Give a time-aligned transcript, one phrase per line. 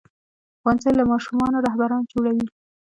[0.59, 2.45] ښوونځی له ماشومانو رهبران جوړوي.